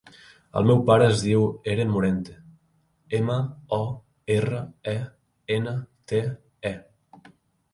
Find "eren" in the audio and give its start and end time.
1.73-1.91